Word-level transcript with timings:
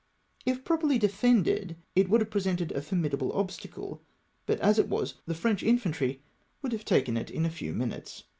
If 0.47 0.65
properly 0.65 0.97
de 0.97 1.07
fended, 1.07 1.75
it 1.95 2.09
would 2.09 2.21
have 2.21 2.31
presented 2.31 2.71
a 2.71 2.81
formidable 2.81 3.31
obstacle, 3.33 4.01
but 4.47 4.59
as 4.59 4.79
it 4.79 4.87
was, 4.89 5.13
the 5.27 5.35
French 5.35 5.61
infantry 5.61 6.23
would 6.63 6.71
have 6.71 6.85
taken 6.85 7.17
it 7.17 7.29
in 7.29 7.45
a 7.45 7.51
few 7.51 7.71
minutes. 7.71 8.23